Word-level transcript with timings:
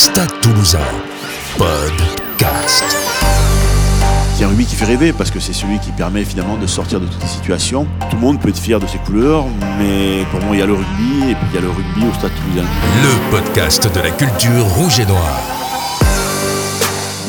Stade 0.00 0.32
Toulousain, 0.40 0.78
podcast. 1.58 2.84
C'est 4.34 4.44
un 4.44 4.48
rugby 4.48 4.64
qui 4.64 4.74
fait 4.74 4.86
rêver 4.86 5.12
parce 5.12 5.30
que 5.30 5.38
c'est 5.40 5.52
celui 5.52 5.78
qui 5.78 5.90
permet 5.90 6.24
finalement 6.24 6.56
de 6.56 6.66
sortir 6.66 7.00
de 7.00 7.06
toutes 7.06 7.20
les 7.20 7.28
situations. 7.28 7.86
Tout 8.08 8.16
le 8.16 8.22
monde 8.22 8.40
peut 8.40 8.48
être 8.48 8.58
fier 8.58 8.80
de 8.80 8.86
ses 8.86 8.96
couleurs, 8.96 9.44
mais 9.78 10.24
pour 10.30 10.40
moi 10.40 10.56
il 10.56 10.60
y 10.60 10.62
a 10.62 10.66
le 10.66 10.72
rugby 10.72 11.30
et 11.30 11.34
puis 11.34 11.46
il 11.50 11.54
y 11.54 11.58
a 11.58 11.60
le 11.60 11.68
rugby 11.68 12.06
au 12.10 12.14
Stade 12.14 12.32
Toulousain. 12.34 12.66
Le 13.02 13.30
podcast 13.30 13.94
de 13.94 14.00
la 14.00 14.10
culture 14.10 14.64
rouge 14.68 15.00
et 15.00 15.04
noire. 15.04 15.59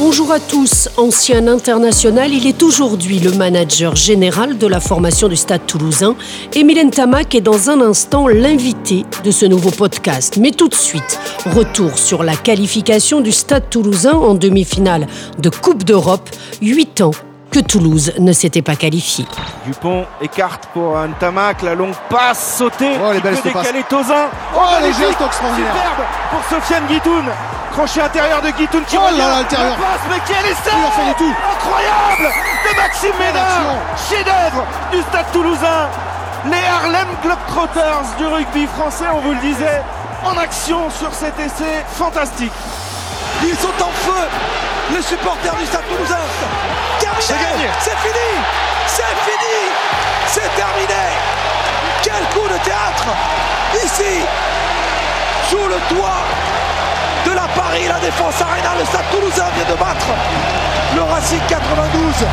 Bonjour 0.03 0.31
à 0.31 0.39
tous. 0.39 0.89
Ancien 0.97 1.47
international, 1.47 2.33
il 2.33 2.47
est 2.47 2.63
aujourd'hui 2.63 3.19
le 3.19 3.33
manager 3.33 3.95
général 3.95 4.57
de 4.57 4.65
la 4.65 4.79
formation 4.79 5.27
du 5.27 5.35
Stade 5.35 5.67
toulousain. 5.67 6.15
Émile 6.55 6.89
Tamac 6.89 7.35
est 7.35 7.41
dans 7.41 7.69
un 7.69 7.79
instant 7.81 8.27
l'invité 8.27 9.05
de 9.23 9.29
ce 9.29 9.45
nouveau 9.45 9.69
podcast. 9.69 10.37
Mais 10.41 10.49
tout 10.49 10.69
de 10.69 10.73
suite, 10.73 11.19
retour 11.45 11.99
sur 11.99 12.23
la 12.23 12.35
qualification 12.35 13.21
du 13.21 13.31
Stade 13.31 13.69
toulousain 13.69 14.13
en 14.13 14.33
demi-finale 14.33 15.05
de 15.37 15.49
Coupe 15.49 15.83
d'Europe, 15.83 16.31
Huit 16.63 17.01
ans 17.01 17.11
que 17.51 17.59
Toulouse 17.59 18.13
ne 18.17 18.31
s'était 18.31 18.61
pas 18.61 18.75
qualifié. 18.75 19.25
Dupont 19.65 20.05
écarte 20.21 20.67
pour 20.73 20.97
Ntamak, 20.97 21.61
la 21.61 21.75
longue 21.75 21.93
passe 22.09 22.57
sautée. 22.57 22.93
Oh, 23.03 23.11
les 23.11 23.19
belles 23.19 23.37
Tozin. 23.89 24.29
Oh, 24.55 24.59
les 24.77 24.81
magnifique, 24.89 25.05
gestes 25.07 25.21
extraordinaires. 25.21 25.73
Superbe 25.73 26.07
pour 26.31 26.57
Sofiane 26.57 26.87
Guitoun. 26.87 27.25
Crochet 27.73 28.01
intérieur 28.01 28.41
de 28.41 28.49
Guitoun 28.51 28.83
qui 28.85 28.97
Oh 28.97 29.01
là 29.01 29.07
revient. 29.07 29.17
là, 29.19 29.35
l'intérieur. 29.39 29.69
La 29.71 29.75
passe, 29.75 30.01
mais 30.09 30.21
quel 30.27 30.51
essai 30.51 30.71
Il 30.77 30.85
a 30.85 30.91
fait 30.91 31.09
du 31.09 31.15
tout. 31.15 31.35
Incroyable 31.53 32.35
de 32.69 32.77
Maxime 32.77 33.17
Ménard. 33.19 33.75
Chef-d'œuvre 34.09 34.65
du 34.91 35.01
Stade 35.01 35.31
Toulousain. 35.33 35.89
Les 36.45 36.57
Harlem 36.67 37.07
Globetrotters 37.21 38.15
du 38.17 38.25
rugby 38.25 38.65
français, 38.75 39.05
on 39.13 39.19
vous 39.19 39.31
le 39.33 39.39
disait, 39.41 39.81
en 40.25 40.35
action 40.37 40.89
sur 40.89 41.13
cet 41.13 41.39
essai 41.39 41.85
fantastique. 41.97 42.51
Ils 43.43 43.57
sont 43.57 43.83
en 43.83 43.91
feu. 43.91 44.27
Les 44.93 45.01
supporters 45.01 45.55
du 45.55 45.65
Stade 45.65 45.83
Toulousain. 45.89 46.25
Terminé. 46.99 47.21
C'est 47.21 47.33
gagné. 47.33 47.67
C'est 47.79 47.97
fini. 47.97 48.29
C'est 48.87 49.15
fini. 49.25 49.57
C'est 50.27 50.55
terminé. 50.55 51.03
Quel 52.03 52.23
coup 52.33 52.47
de 52.47 52.57
théâtre. 52.63 53.07
Ici 53.83 54.25
Sous 55.49 55.67
le 55.67 55.95
toit 55.95 56.23
de 57.25 57.31
la 57.31 57.47
Paris 57.55 57.87
La 57.87 57.99
Défense 57.99 58.41
Arena, 58.41 58.79
le 58.79 58.85
Stade 58.85 59.05
Toulousain 59.11 59.49
vient 59.55 59.73
de 59.73 59.79
battre 59.79 60.07
le 60.95 61.03
Racing 61.03 61.39
92 61.47 62.27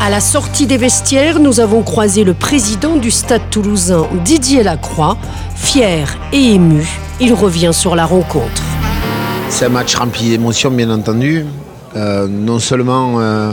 À 0.00 0.10
la 0.10 0.20
sortie 0.20 0.66
des 0.66 0.76
vestiaires, 0.76 1.40
nous 1.40 1.58
avons 1.58 1.82
croisé 1.82 2.22
le 2.22 2.34
président 2.34 2.96
du 2.96 3.10
Stade 3.10 3.50
toulousain, 3.50 4.06
Didier 4.24 4.62
Lacroix. 4.62 5.16
Fier 5.56 6.18
et 6.32 6.54
ému, 6.54 6.86
il 7.20 7.34
revient 7.34 7.72
sur 7.72 7.96
la 7.96 8.06
rencontre. 8.06 8.61
C'est 9.52 9.66
un 9.66 9.68
match 9.68 9.94
rempli 9.94 10.30
d'émotions, 10.30 10.70
bien 10.70 10.88
entendu. 10.90 11.44
Euh, 11.94 12.26
non 12.26 12.58
seulement 12.58 13.20
euh, 13.20 13.52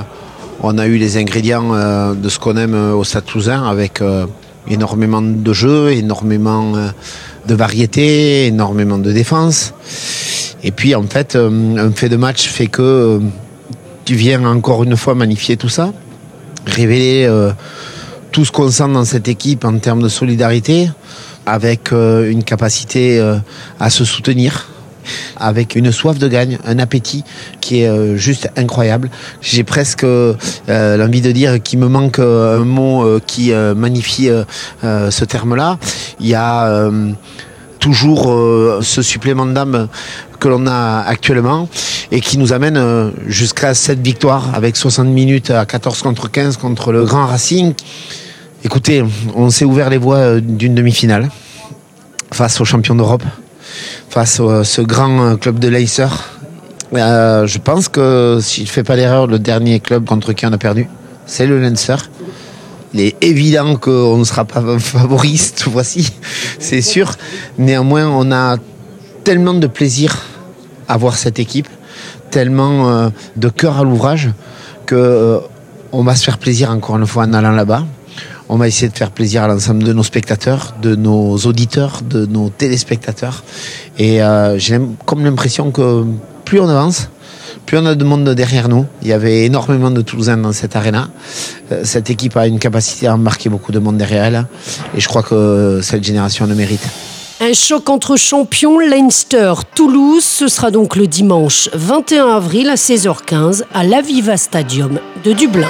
on 0.64 0.78
a 0.78 0.88
eu 0.88 0.98
les 0.98 1.18
ingrédients 1.18 1.74
euh, 1.74 2.14
de 2.14 2.30
ce 2.30 2.40
qu'on 2.40 2.56
aime 2.56 2.94
au 2.94 3.04
Stade 3.04 3.26
Toulousain 3.26 3.68
avec 3.68 4.02
énormément 4.70 5.22
de 5.22 5.54
jeux, 5.54 5.92
énormément 5.92 6.72
de 7.46 7.54
variété, 7.54 8.48
énormément 8.48 8.98
de 8.98 9.12
défense. 9.12 9.74
Et 10.64 10.72
puis 10.72 10.96
en 10.96 11.04
fait, 11.04 11.36
un 11.36 11.92
fait 11.92 12.10
de 12.10 12.16
match 12.16 12.48
fait 12.48 12.68
que 12.68 13.20
tu 14.06 14.16
viens 14.16 14.46
encore 14.46 14.84
une 14.84 14.96
fois 14.96 15.16
magnifier 15.16 15.58
tout 15.58 15.70
ça, 15.70 15.92
révéler 16.66 17.30
tout 18.32 18.46
ce 18.46 18.54
qu'on 18.54 18.72
sent 18.72 18.88
dans 18.94 19.06
cette 19.06 19.28
équipe 19.28 19.66
en 19.66 19.78
termes 19.80 20.02
de 20.02 20.10
solidarité, 20.10 20.90
avec 21.46 21.92
une 21.92 22.44
capacité 22.46 23.22
à 23.80 23.90
se 23.90 24.06
soutenir, 24.06 24.70
avec 25.38 25.76
une 25.76 25.92
soif 25.92 26.18
de 26.18 26.28
gagne, 26.28 26.58
un 26.66 26.80
appétit 26.80 27.24
qui 27.62 27.82
est 27.82 27.88
euh, 27.88 28.16
juste 28.16 28.50
incroyable. 28.56 29.10
J'ai 29.42 29.64
presque 29.64 30.04
euh, 30.04 30.36
l'envie 30.68 31.22
de 31.22 31.32
dire 31.32 31.62
qu'il 31.62 31.80
me 31.80 31.88
manque 31.88 32.20
euh, 32.20 32.62
un 32.62 32.66
mot 32.66 33.20
qui 33.26 33.52
magnifie 33.76 34.30
ce 34.82 35.26
terme-là. 35.26 35.78
Il 36.20 36.28
y 36.28 36.36
a 36.36 36.90
toujours 37.80 38.32
ce 38.82 39.02
supplément 39.02 39.46
d'âme 39.46 39.88
que 40.40 40.48
l'on 40.48 40.68
a 40.68 41.04
actuellement 41.06 41.70
et 42.12 42.22
qui 42.22 42.38
nous 42.38 42.54
amène 42.54 43.12
jusqu'à 43.28 43.74
cette 43.74 44.02
victoire 44.02 44.54
avec 44.54 44.76
60 44.76 45.08
minutes 45.08 45.52
à 45.52 45.66
14 45.66 46.02
contre 46.02 46.30
15 46.30 46.58
contre 46.58 46.92
le 46.92 47.06
Grand 47.06 47.26
Racing. 47.26 47.74
Écoutez, 48.64 49.04
on 49.36 49.50
s'est 49.50 49.66
ouvert 49.66 49.90
les 49.90 49.98
voies 49.98 50.40
d'une 50.42 50.76
demi-finale 50.76 51.30
face 52.32 52.60
aux 52.62 52.66
champions 52.66 52.96
d'Europe, 52.96 53.24
à 54.20 54.26
ce 54.26 54.82
grand 54.82 55.22
euh, 55.22 55.36
club 55.36 55.60
de 55.60 55.68
Leicester. 55.68 56.08
Euh, 56.94 57.46
je 57.46 57.58
pense 57.60 57.88
que 57.88 58.40
s'il 58.42 58.64
ne 58.64 58.70
fait 58.70 58.84
pas 58.84 58.96
l'erreur, 58.96 59.28
le 59.28 59.40
dernier 59.40 59.80
club 59.80 60.06
contre 60.06 60.34
qui 60.34 60.46
on 60.46 60.52
a 60.52 60.58
perdu, 60.58 60.88
c'est 61.26 61.46
le 61.46 61.60
Leinster. 61.60 61.96
Il 62.94 63.02
est 63.02 63.24
évident 63.24 63.76
qu'on 63.76 64.18
ne 64.18 64.24
sera 64.24 64.46
pas 64.46 64.62
favori 64.80 65.38
cette 65.38 65.62
fois-ci, 65.62 66.12
c'est 66.60 66.82
sûr. 66.82 67.14
Néanmoins, 67.58 68.08
on 68.08 68.32
a 68.32 68.58
tellement 69.24 69.54
de 69.54 69.68
plaisir 69.68 70.24
à 70.88 70.98
voir 70.98 71.16
cette 71.16 71.40
équipe, 71.40 71.70
tellement 72.32 72.90
euh, 72.90 73.10
de 73.36 73.50
cœur 73.50 73.78
à 73.78 73.84
l'ouvrage 73.84 74.32
que 74.86 74.96
euh, 74.96 75.40
on 75.92 76.04
va 76.04 76.16
se 76.16 76.24
faire 76.24 76.40
plaisir 76.40 76.72
encore 76.72 76.98
une 76.98 77.06
fois 77.06 77.24
en 77.24 77.34
allant 77.34 77.52
là-bas. 77.52 77.86
On 78.52 78.58
va 78.58 78.68
essayer 78.68 78.90
de 78.90 78.98
faire 78.98 79.12
plaisir 79.12 79.44
à 79.44 79.48
l'ensemble 79.48 79.84
de 79.84 79.94
nos 79.94 80.02
spectateurs, 80.02 80.74
de 80.82 80.96
nos 80.96 81.38
auditeurs, 81.38 82.02
de 82.02 82.26
nos 82.26 82.50
téléspectateurs. 82.50 83.44
Et 84.00 84.24
euh, 84.24 84.58
j'ai 84.58 84.82
comme 85.06 85.24
l'impression 85.24 85.70
que 85.70 86.04
plus 86.46 86.60
on 86.60 86.68
avance, 86.68 87.10
plus 87.68 87.78
on 87.78 87.86
a 87.86 87.94
de 87.94 88.04
monde 88.04 88.28
derrière 88.30 88.68
nous. 88.68 88.88
Il 89.04 89.08
y 89.08 89.14
avait 89.14 89.46
énormément 89.46 89.92
de 89.92 90.02
Toulousains 90.02 90.38
dans 90.38 90.52
cette 90.52 90.76
arena. 90.76 91.10
Euh, 91.72 91.82
Cette 91.84 92.10
équipe 92.10 92.36
a 92.38 92.48
une 92.48 92.58
capacité 92.58 93.06
à 93.06 93.14
embarquer 93.14 93.50
beaucoup 93.50 93.72
de 93.72 93.78
monde 93.78 93.98
derrière 93.98 94.24
elle. 94.24 94.46
Et 94.98 95.00
je 95.00 95.08
crois 95.08 95.22
que 95.22 95.82
cette 95.84 96.04
génération 96.04 96.48
le 96.48 96.56
mérite. 96.56 96.82
Un 97.42 97.54
choc 97.54 97.88
entre 97.88 98.18
champions 98.18 98.80
Leinster-Toulouse, 98.80 100.24
ce 100.24 100.48
sera 100.48 100.72
donc 100.72 100.96
le 100.96 101.06
dimanche 101.06 101.70
21 101.74 102.30
avril 102.30 102.68
à 102.70 102.76
16h15 102.76 103.62
à 103.76 103.84
l'Aviva 103.84 104.38
Stadium 104.38 105.00
de 105.24 105.34
Dublin. 105.34 105.70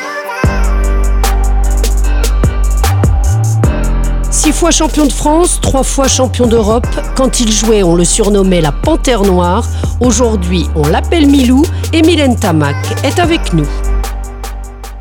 Six 4.41 4.53
fois 4.53 4.71
champion 4.71 5.05
de 5.05 5.11
France, 5.11 5.59
trois 5.61 5.83
fois 5.83 6.07
champion 6.07 6.47
d'Europe. 6.47 6.87
Quand 7.17 7.41
il 7.41 7.51
jouait, 7.51 7.83
on 7.83 7.93
le 7.93 8.05
surnommait 8.05 8.61
la 8.61 8.71
Panthère 8.71 9.23
Noire. 9.23 9.67
Aujourd'hui, 9.99 10.63
on 10.77 10.87
l'appelle 10.87 11.27
Milou. 11.27 11.61
Émile 11.91 12.23
Ntamak 12.25 12.77
est 13.03 13.19
avec 13.19 13.51
nous. 13.51 13.67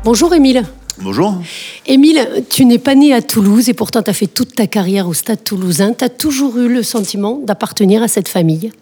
Bonjour 0.03 0.33
Émile. 0.33 0.63
Bonjour. 1.01 1.41
Émile, 1.87 2.43
tu 2.49 2.65
n'es 2.65 2.79
pas 2.79 2.95
né 2.95 3.13
à 3.13 3.21
Toulouse 3.21 3.69
et 3.69 3.73
pourtant 3.73 4.03
tu 4.03 4.09
as 4.09 4.13
fait 4.13 4.27
toute 4.27 4.55
ta 4.55 4.67
carrière 4.67 5.07
au 5.07 5.13
Stade 5.13 5.41
toulousain. 5.41 5.93
Tu 5.93 6.03
as 6.03 6.09
toujours 6.09 6.57
eu 6.57 6.67
le 6.67 6.83
sentiment 6.83 7.39
d'appartenir 7.41 8.03
à 8.03 8.09
cette 8.09 8.27
famille? 8.27 8.73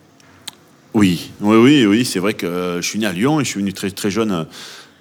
Oui, 0.95 1.29
oui, 1.39 1.57
oui, 1.57 1.85
oui. 1.85 2.03
C'est 2.03 2.17
vrai 2.17 2.33
que 2.33 2.47
euh, 2.47 2.81
je 2.81 2.89
suis 2.89 2.97
né 2.97 3.05
à 3.05 3.13
Lyon 3.13 3.39
et 3.39 3.43
je 3.43 3.49
suis 3.51 3.59
venu 3.59 3.73
très, 3.73 3.91
très 3.91 4.09
jeune 4.09 4.31
euh, 4.31 4.43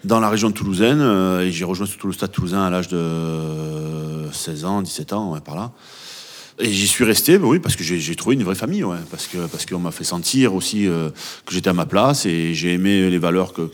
dans 0.07 0.21
la 0.21 0.31
région 0.31 0.53
toulousaine 0.53 1.01
euh, 1.01 1.45
et 1.45 1.53
j'ai 1.53 1.65
rejoint 1.65 1.87
surtout 1.87 2.07
le 2.07 2.13
stade 2.13 2.31
toulousain 2.31 2.63
à 2.63 2.71
l'âge 2.71 2.89
de 2.89 4.31
16 4.33 4.65
ans, 4.65 4.83
17 4.83 5.13
ans, 5.13 5.33
ouais, 5.33 5.41
par 5.41 5.57
là. 5.57 5.73
Et 6.59 6.73
j'y 6.73 6.87
suis 6.87 7.05
resté, 7.05 7.39
bah 7.39 7.49
oui, 7.49 7.59
parce 7.59 7.77
que 7.77 7.85
j'ai 7.85 8.17
trouvé 8.17 8.35
une 8.35 8.43
vraie 8.43 8.55
famille, 8.55 8.83
parce 9.11 9.27
que 9.27 9.47
parce 9.47 9.67
qu'on 9.67 9.79
m'a 9.79 9.91
fait 9.91 10.05
sentir 10.05 10.55
aussi 10.55 10.89
euh, 10.89 11.11
que 11.45 11.53
j'étais 11.53 11.69
à 11.69 11.75
ma 11.75 11.85
place 11.85 12.25
et 12.25 12.55
j'ai 12.55 12.73
aimé 12.73 13.11
les 13.11 13.19
valeurs 13.19 13.53
que 13.53 13.71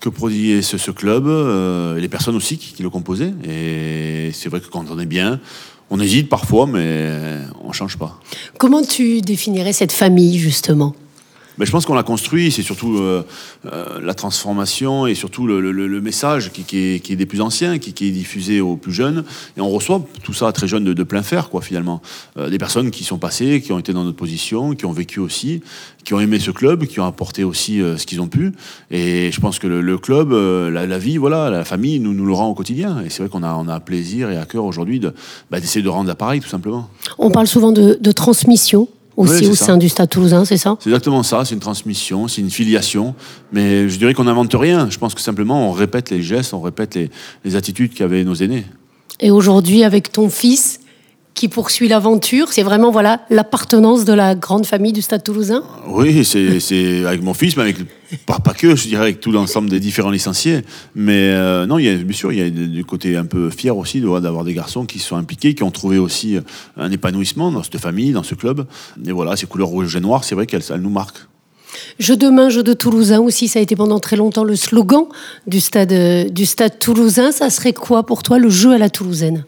que, 0.00 0.08
prodiguait 0.10 0.60
ce, 0.60 0.90
club 0.90 1.26
euh, 1.26 1.96
et 1.96 2.00
les 2.00 2.08
personnes 2.08 2.36
aussi 2.36 2.58
qui, 2.58 2.74
qui 2.74 2.82
le 2.82 2.90
composaient. 2.90 3.32
Et 3.44 4.30
c'est 4.34 4.50
vrai 4.50 4.60
que 4.60 4.66
quand 4.66 4.84
on 4.90 4.98
est 4.98 5.06
bien, 5.06 5.40
on 5.88 6.00
hésite 6.00 6.28
parfois, 6.28 6.66
mais 6.66 7.38
on 7.64 7.72
change 7.72 7.96
pas. 7.96 8.20
Comment 8.58 8.82
tu 8.82 9.22
définirais 9.22 9.72
cette 9.72 9.92
famille 9.92 10.38
justement? 10.38 10.94
Mais 11.60 11.66
je 11.66 11.70
pense 11.72 11.84
qu'on 11.86 11.94
l'a 11.94 12.02
construit, 12.02 12.50
c'est 12.50 12.62
surtout 12.62 12.96
euh, 12.98 13.22
euh, 13.66 14.00
la 14.02 14.14
transformation 14.14 15.06
et 15.06 15.14
surtout 15.14 15.46
le, 15.46 15.60
le- 15.60 15.70
le 15.86 16.00
message 16.00 16.50
qui, 16.52 16.62
qui 16.64 16.78
est, 16.78 17.00
qui 17.00 17.12
est 17.12 17.16
des 17.16 17.26
plus 17.26 17.40
anciens, 17.42 17.78
qui, 17.78 17.92
qui 17.92 18.08
est 18.08 18.10
diffusé 18.10 18.60
aux 18.62 18.76
plus 18.76 18.92
jeunes. 18.92 19.24
Et 19.56 19.60
on 19.60 19.68
reçoit 19.70 20.02
tout 20.24 20.32
ça 20.32 20.50
très 20.52 20.66
jeune 20.66 20.84
de, 20.84 20.94
de 20.94 21.02
plein 21.04 21.22
fer, 21.22 21.50
quoi, 21.50 21.60
finalement. 21.60 22.00
Euh, 22.38 22.48
des 22.50 22.58
personnes 22.58 22.90
qui 22.90 23.04
sont 23.04 23.18
passées, 23.18 23.60
qui 23.60 23.72
ont 23.72 23.78
été 23.78 23.92
dans 23.92 24.04
notre 24.04 24.16
position, 24.16 24.74
qui 24.74 24.86
ont 24.86 24.92
vécu 24.92 25.20
aussi, 25.20 25.60
qui 26.02 26.14
ont 26.14 26.20
aimé 26.20 26.38
ce 26.38 26.50
club, 26.50 26.86
qui 26.86 26.98
ont 26.98 27.04
apporté 27.04 27.44
aussi 27.44 27.82
euh, 27.82 27.98
ce 27.98 28.06
qu'ils 28.06 28.22
ont 28.22 28.28
pu. 28.28 28.52
Et 28.90 29.30
je 29.30 29.40
pense 29.40 29.58
que 29.58 29.66
le, 29.66 29.82
le 29.82 29.98
club, 29.98 30.32
euh, 30.32 30.70
la, 30.70 30.86
la 30.86 30.98
vie, 30.98 31.18
voilà, 31.18 31.50
la 31.50 31.64
famille 31.66 32.00
nous, 32.00 32.14
nous 32.14 32.24
le 32.24 32.32
rend 32.32 32.48
au 32.48 32.54
quotidien. 32.54 33.02
Et 33.04 33.10
c'est 33.10 33.22
vrai 33.22 33.28
qu'on 33.28 33.42
a, 33.42 33.54
on 33.54 33.68
a 33.68 33.80
plaisir 33.80 34.30
et 34.30 34.38
à 34.38 34.46
cœur 34.46 34.64
aujourd'hui 34.64 34.98
de, 34.98 35.12
bah, 35.50 35.60
d'essayer 35.60 35.82
de 35.82 35.88
rendre 35.90 36.08
l'appareil, 36.08 36.40
tout 36.40 36.48
simplement. 36.48 36.88
On 37.18 37.30
parle 37.30 37.46
souvent 37.46 37.70
de, 37.72 37.98
de 38.00 38.12
transmission 38.12 38.88
aussi 39.20 39.46
au 39.46 39.54
ça. 39.54 39.66
sein 39.66 39.76
du 39.76 39.88
Stade 39.88 40.08
toulousain, 40.08 40.44
c'est 40.44 40.56
ça 40.56 40.76
C'est 40.80 40.90
exactement 40.90 41.22
ça, 41.22 41.44
c'est 41.44 41.54
une 41.54 41.60
transmission, 41.60 42.28
c'est 42.28 42.40
une 42.40 42.50
filiation. 42.50 43.14
Mais 43.52 43.88
je 43.88 43.98
dirais 43.98 44.14
qu'on 44.14 44.24
n'invente 44.24 44.54
rien. 44.54 44.88
Je 44.90 44.98
pense 44.98 45.14
que 45.14 45.20
simplement 45.20 45.68
on 45.68 45.72
répète 45.72 46.10
les 46.10 46.22
gestes, 46.22 46.54
on 46.54 46.60
répète 46.60 46.94
les, 46.94 47.10
les 47.44 47.56
attitudes 47.56 47.94
qu'avaient 47.94 48.24
nos 48.24 48.34
aînés. 48.34 48.64
Et 49.20 49.30
aujourd'hui, 49.30 49.84
avec 49.84 50.12
ton 50.12 50.30
fils, 50.30 50.80
qui 51.34 51.48
poursuit 51.48 51.88
l'aventure. 51.88 52.52
C'est 52.52 52.62
vraiment 52.62 52.90
voilà 52.90 53.20
l'appartenance 53.30 54.04
de 54.04 54.12
la 54.12 54.34
grande 54.34 54.66
famille 54.66 54.92
du 54.92 55.00
Stade 55.00 55.22
Toulousain? 55.24 55.62
Oui, 55.88 56.24
c'est 56.24 57.06
avec 57.06 57.22
mon 57.22 57.32
fils, 57.34 57.56
mais 57.56 57.62
avec 57.62 57.78
pas, 58.26 58.38
que, 58.54 58.76
je 58.76 58.88
dirais 58.88 59.02
avec 59.02 59.20
tout 59.20 59.32
l'ensemble 59.32 59.70
des 59.70 59.80
différents 59.80 60.10
licenciés. 60.10 60.62
Mais 60.94 61.30
euh, 61.30 61.66
non, 61.66 61.78
il 61.78 61.84
y 61.84 61.88
a 61.88 61.94
bien 61.96 62.16
sûr, 62.16 62.32
il 62.32 62.38
y 62.38 62.42
a 62.42 62.50
du 62.50 62.84
côté 62.84 63.16
un 63.16 63.24
peu 63.24 63.50
fier 63.50 63.76
aussi 63.76 64.00
d'avoir 64.00 64.44
des 64.44 64.54
garçons 64.54 64.84
qui 64.84 64.98
sont 64.98 65.16
impliqués, 65.16 65.54
qui 65.54 65.62
ont 65.62 65.70
trouvé 65.70 65.98
aussi 65.98 66.38
un 66.76 66.90
épanouissement 66.90 67.50
dans 67.50 67.62
cette 67.62 67.78
famille, 67.78 68.12
dans 68.12 68.22
ce 68.22 68.34
club. 68.34 68.66
Et 69.06 69.12
voilà, 69.12 69.36
ces 69.36 69.46
couleurs 69.46 69.68
rouge 69.68 69.94
et 69.96 70.00
noir, 70.00 70.24
c'est 70.24 70.34
vrai 70.34 70.46
qu'elles 70.46 70.64
nous 70.78 70.90
marquent. 70.90 71.26
Jeu 71.98 72.16
demain, 72.16 72.48
jeu 72.48 72.62
de 72.62 72.72
Toulousain 72.72 73.20
aussi, 73.20 73.46
ça 73.46 73.60
a 73.60 73.62
été 73.62 73.76
pendant 73.76 74.00
très 74.00 74.16
longtemps 74.16 74.44
le 74.44 74.56
slogan 74.56 75.04
du 75.46 75.60
stade, 75.60 76.32
du 76.32 76.46
stade 76.46 76.78
toulousain. 76.78 77.30
Ça 77.30 77.48
serait 77.48 77.72
quoi 77.72 78.04
pour 78.04 78.22
toi 78.22 78.38
le 78.38 78.50
jeu 78.50 78.72
à 78.72 78.78
la 78.78 78.90
toulousaine? 78.90 79.44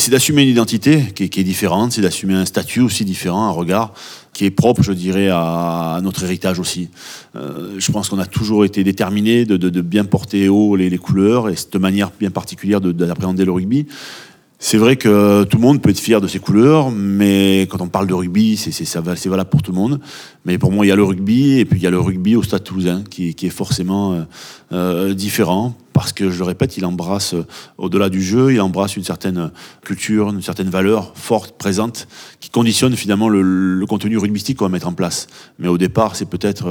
C'est 0.00 0.10
d'assumer 0.10 0.42
une 0.42 0.48
identité 0.48 1.12
qui 1.14 1.24
est, 1.24 1.44
différente, 1.44 1.92
c'est 1.92 2.00
d'assumer 2.00 2.34
un 2.34 2.44
statut 2.44 2.80
aussi 2.80 3.04
différent, 3.04 3.44
un 3.46 3.50
regard 3.50 3.94
qui 4.32 4.44
est 4.44 4.50
propre, 4.50 4.82
je 4.82 4.92
dirais, 4.92 5.28
à, 5.30 6.00
notre 6.02 6.24
héritage 6.24 6.58
aussi. 6.58 6.88
Euh, 7.36 7.76
je 7.78 7.92
pense 7.92 8.08
qu'on 8.08 8.18
a 8.18 8.26
toujours 8.26 8.64
été 8.64 8.82
déterminé 8.82 9.44
de, 9.44 9.80
bien 9.80 10.04
porter 10.04 10.48
haut 10.48 10.74
les, 10.74 10.98
couleurs 10.98 11.48
et 11.48 11.54
cette 11.54 11.76
manière 11.76 12.10
bien 12.18 12.30
particulière 12.30 12.80
d'appréhender 12.80 13.44
le 13.44 13.52
rugby. 13.52 13.86
C'est 14.58 14.78
vrai 14.78 14.96
que 14.96 15.44
tout 15.44 15.58
le 15.58 15.62
monde 15.62 15.82
peut 15.82 15.90
être 15.90 16.00
fier 16.00 16.20
de 16.20 16.26
ses 16.26 16.38
couleurs, 16.38 16.90
mais 16.90 17.62
quand 17.70 17.80
on 17.80 17.88
parle 17.88 18.06
de 18.06 18.14
rugby, 18.14 18.56
c'est 18.56 19.28
valable 19.28 19.50
pour 19.50 19.62
tout 19.62 19.72
le 19.72 19.78
monde. 19.78 20.00
Mais 20.44 20.58
pour 20.58 20.70
moi, 20.70 20.84
il 20.84 20.90
y 20.90 20.92
a 20.92 20.96
le 20.96 21.04
rugby, 21.04 21.58
et 21.58 21.64
puis 21.64 21.78
il 21.78 21.82
y 21.82 21.86
a 21.86 21.90
le 21.90 21.98
rugby 21.98 22.36
au 22.36 22.42
Stade 22.42 22.64
Toulousain, 22.64 23.02
qui, 23.08 23.30
est 23.30 23.48
forcément 23.48 24.12
euh, 24.12 24.22
euh, 24.72 25.14
différent, 25.14 25.74
parce 25.94 26.12
que, 26.12 26.30
je 26.30 26.38
le 26.38 26.44
répète, 26.44 26.76
il 26.76 26.84
embrasse, 26.84 27.32
euh, 27.32 27.46
au-delà 27.78 28.10
du 28.10 28.22
jeu, 28.22 28.52
il 28.52 28.60
embrasse 28.60 28.96
une 28.96 29.04
certaine 29.04 29.50
culture, 29.82 30.28
une 30.28 30.42
certaine 30.42 30.68
valeur 30.68 31.12
forte, 31.14 31.56
présente, 31.56 32.08
qui 32.40 32.50
conditionne 32.50 32.94
finalement 32.94 33.30
le, 33.30 33.82
contenu 33.88 34.18
rugbystique 34.18 34.58
qu'on 34.58 34.66
va 34.66 34.70
mettre 34.70 34.88
en 34.88 34.92
place. 34.92 35.28
Mais 35.58 35.68
au 35.68 35.78
départ, 35.78 36.16
c'est 36.16 36.28
peut-être 36.28 36.66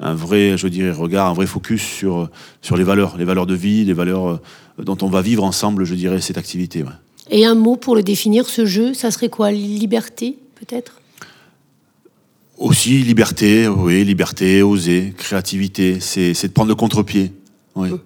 un 0.00 0.14
vrai, 0.14 0.56
je 0.56 0.68
dirais, 0.68 0.92
regard, 0.92 1.28
un 1.28 1.34
vrai 1.34 1.46
focus 1.46 1.82
sur, 1.82 2.30
sur 2.62 2.76
les 2.76 2.84
valeurs, 2.84 3.16
les 3.18 3.24
valeurs 3.24 3.46
de 3.46 3.54
vie, 3.54 3.84
les 3.84 3.92
valeurs 3.92 4.40
dont 4.78 4.96
on 5.02 5.08
va 5.08 5.22
vivre 5.22 5.42
ensemble, 5.42 5.84
je 5.84 5.94
dirais, 5.94 6.20
cette 6.20 6.38
activité. 6.38 6.84
Et 7.30 7.44
un 7.44 7.56
mot 7.56 7.76
pour 7.76 7.96
le 7.96 8.04
définir, 8.04 8.46
ce 8.46 8.64
jeu, 8.64 8.94
ça 8.94 9.10
serait 9.10 9.28
quoi? 9.28 9.50
Liberté, 9.50 10.38
peut-être? 10.54 11.00
Aussi, 12.58 13.02
liberté, 13.02 13.68
oui, 13.68 14.04
liberté, 14.04 14.62
oser, 14.62 15.12
créativité, 15.16 15.98
c'est 16.00 16.32
de 16.32 16.52
prendre 16.52 16.68
le 16.68 16.74
contre-pied. 16.74 17.32
Hum. 17.74 18.00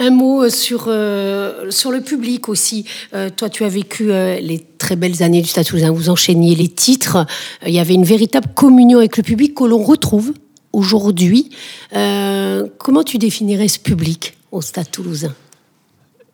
Un 0.00 0.10
mot 0.10 0.44
euh, 0.44 0.48
sur, 0.48 0.84
euh, 0.86 1.70
sur 1.70 1.90
le 1.90 2.00
public 2.00 2.48
aussi. 2.48 2.84
Euh, 3.14 3.30
toi, 3.30 3.50
tu 3.50 3.64
as 3.64 3.68
vécu 3.68 4.06
les 4.06 4.64
très 4.78 4.94
belles 4.94 5.22
années 5.22 5.42
du 5.42 5.48
Stade 5.48 5.66
Toulousain, 5.66 5.90
vous 5.90 6.08
enchaîniez 6.08 6.54
les 6.54 6.68
titres. 6.68 7.26
Il 7.66 7.74
y 7.74 7.80
avait 7.80 7.94
une 7.94 8.04
véritable 8.04 8.48
communion 8.54 8.98
avec 8.98 9.16
le 9.16 9.22
public 9.22 9.54
que 9.54 9.64
l'on 9.64 9.82
retrouve 9.82 10.32
aujourd'hui. 10.72 11.50
comment 11.90 13.02
tu 13.04 13.18
définirais 13.18 13.68
ce 13.68 13.80
public 13.80 14.34
au 14.52 14.62
Stade 14.62 14.90
Toulousain? 14.90 15.34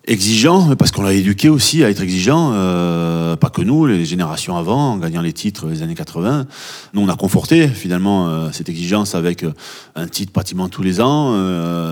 Exigeant, 0.06 0.76
parce 0.76 0.90
qu'on 0.90 1.00
l'a 1.00 1.14
éduqué 1.14 1.48
aussi 1.48 1.82
à 1.82 1.88
être 1.88 2.02
exigeant, 2.02 2.50
euh, 2.52 3.36
pas 3.36 3.48
que 3.48 3.62
nous, 3.62 3.86
les 3.86 4.04
générations 4.04 4.54
avant, 4.54 4.92
en 4.92 4.96
gagnant 4.98 5.22
les 5.22 5.32
titres 5.32 5.66
des 5.66 5.80
années 5.80 5.94
80. 5.94 6.46
Nous, 6.92 7.00
on 7.00 7.08
a 7.08 7.16
conforté 7.16 7.68
finalement 7.68 8.28
euh, 8.28 8.48
cette 8.52 8.68
exigence 8.68 9.14
avec 9.14 9.44
euh, 9.44 9.54
un 9.94 10.06
titre 10.06 10.30
pratiquement 10.30 10.68
tous 10.68 10.82
les 10.82 11.00
ans, 11.00 11.34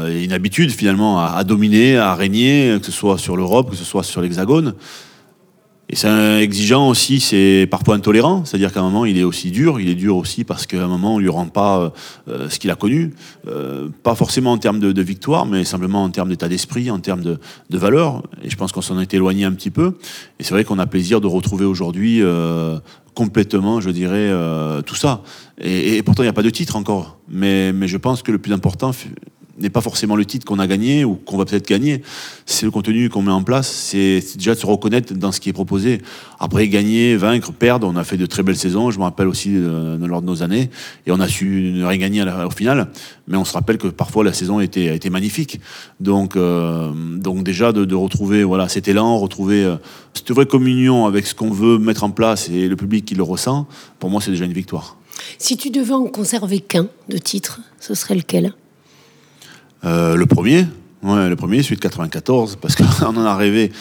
et 0.09 0.25
une 0.25 0.33
habitude 0.33 0.71
finalement 0.73 1.25
à, 1.25 1.43
dominer, 1.45 1.97
à 1.97 2.15
régner, 2.15 2.77
que 2.81 2.85
ce 2.85 2.93
soit 2.93 3.17
sur 3.17 3.35
l'Europe, 3.35 3.71
que 3.71 3.77
ce 3.77 3.85
soit 3.85 4.03
sur 4.03 4.21
l'Hexagone. 4.21 4.75
Et 5.93 5.95
c'est 5.95 6.43
exigeant 6.43 6.89
aussi, 6.89 7.21
c'est 7.21 7.69
parfois 7.71 7.97
intolérant, 7.97 8.47
c'est-à-dire 8.47 8.73
qu'à 8.73 8.81
un 8.81 8.85
moment 8.85 9.05
il 9.05 9.19
est 9.19 9.25
aussi 9.25 9.51
dur, 9.51 9.79
il 9.79 9.91
est 9.91 9.95
dur 9.95 10.17
aussi 10.17 10.43
parce 10.43 10.67
qu'à 10.67 10.83
un 10.83 10.89
moment 10.89 11.17
on 11.17 11.19
lui 11.19 11.29
rend 11.29 11.49
pas 11.49 11.93
euh, 12.29 12.49
ce 12.49 12.59
qu'il 12.59 12.71
a 12.71 12.77
connu, 12.77 13.13
euh, 13.47 13.91
pas 14.03 14.15
forcément 14.15 14.53
en 14.53 14.57
termes 14.57 14.81
de, 14.81 15.03
victoire, 15.03 15.45
mais 15.45 15.65
simplement 15.65 16.03
en 16.03 16.09
termes 16.09 16.31
d'état 16.31 16.49
d'esprit, 16.49 16.91
en 16.91 16.99
termes 16.99 17.21
de, 17.21 17.39
de 17.69 17.79
valeur. 17.79 18.23
Et 18.43 18.49
je 18.49 18.57
pense 18.57 18.73
qu'on 18.73 18.81
s'en 18.81 18.99
est 19.01 19.13
éloigné 19.13 19.45
un 19.45 19.53
petit 19.53 19.69
peu. 19.69 19.99
Et 20.41 20.45
c'est 20.45 20.55
vrai 20.55 20.65
qu'on 20.65 20.79
a 20.79 20.87
plaisir 20.87 21.21
de 21.21 21.27
retrouver 21.27 21.67
aujourd'hui 21.67 22.23
euh, 22.23 22.79
complètement, 23.13 23.83
je 23.83 23.91
dirais, 23.91 24.33
tout 24.87 24.95
ça. 24.95 25.23
Et, 25.61 25.99
et 25.99 26.03
pourtant 26.03 26.23
il 26.23 26.27
n'y 26.27 26.31
a 26.31 26.33
pas 26.33 26.43
de 26.43 26.49
titre 26.49 26.77
encore, 26.77 27.19
mais, 27.29 27.75
mais 27.75 27.87
je 27.87 27.99
pense 27.99 28.23
que 28.23 28.33
le 28.33 28.39
plus 28.39 28.55
important 28.55 28.93
n'est 29.59 29.71
pas 29.71 29.81
forcément 29.81 30.17
le 30.17 30.25
titre 30.25 30.47
qu'on 30.47 30.59
a 30.59 30.67
gagné 30.67 31.05
ou 31.05 31.15
qu'on 31.15 31.37
va 31.37 31.45
peut-être 31.45 31.69
gagner. 31.69 32.03
C'est 32.47 32.65
le 32.65 32.71
contenu 32.71 33.09
qu'on 33.09 33.23
met 33.23 33.33
en 33.33 33.43
place. 33.43 33.69
C'est 33.69 34.23
déjà 34.37 34.55
de 34.55 34.61
se 34.61 34.67
reconnaître 34.67 35.15
dans 35.15 35.33
ce 35.33 35.41
qui 35.41 35.49
est 35.49 35.53
proposé. 35.53 36.01
Après, 36.39 36.69
gagner, 36.69 37.17
vaincre, 37.17 37.53
perdre, 37.53 37.87
on 37.87 37.97
a 37.97 38.05
fait 38.05 38.17
de 38.17 38.27
très 38.27 38.43
belles 38.43 38.57
saisons. 38.57 38.91
Je 38.91 38.99
me 38.99 39.05
rappelle 39.05 39.29
aussi 39.29 39.51
euh, 39.55 39.99
lors 39.99 40.23
de 40.23 40.27
nos 40.27 40.43
années. 40.43 40.71
Et 41.07 41.13
on 41.13 41.21
a 41.21 41.29
su 41.29 41.73
ne 41.75 41.85
rien 41.85 41.99
gagner 41.99 42.23
au 42.23 42.51
final. 42.51 42.89
Mais 43.29 43.37
on 43.37 43.45
se 43.45 43.53
rappelle 43.53 43.79
que 43.79 43.89
parfois 43.89 44.25
la 44.25 44.33
saison 44.33 44.61
était, 44.61 44.89
a 44.89 44.95
été 44.95 45.11
magnifique. 45.11 45.61
Donc, 46.01 46.37
euh, 46.37 46.91
donc 46.95 47.45
déjà 47.45 47.73
de, 47.73 47.95
retrouver 47.95 48.45
voilà, 48.45 48.69
cet 48.69 48.89
élan, 48.89 49.19
retrouver 49.19 49.65
euh, 49.65 49.77
cette 50.15 50.31
vraie 50.33 50.47
communion 50.47 51.07
avec 51.07 51.27
ce 51.27 51.35
qu'on 51.35 51.51
veut 51.51 51.79
mettre 51.79 52.05
en 52.05 52.11
place 52.11 52.49
et 52.49 52.69
le 52.69 52.77
public 52.77 53.05
qui 53.05 53.15
le 53.15 53.23
ressent, 53.23 53.67
pour 53.99 54.11
moi, 54.11 54.21
c'est 54.21 54.31
déjà 54.31 54.45
une 54.45 54.53
victoire. 54.53 54.97
Si 55.39 55.57
tu 55.57 55.71
devais 55.71 55.93
en 55.93 56.07
conserver 56.07 56.61
qu'un 56.61 56.89
de 57.09 57.19
titre, 57.19 57.61
ce 57.81 57.95
serait 57.95 58.15
lequel? 58.15 58.55
Euh, 59.85 60.17
le 60.17 60.27
premier, 60.27 60.67
Ouais, 61.03 61.29
le 61.29 61.35
premier, 61.35 61.65
celui 61.65 61.75
de 61.75 61.81
94, 61.81 62.59
parce 62.61 62.77
qu'on 62.77 62.85
en 63.05 63.25
a 63.25 63.35
rêvé 63.35 63.73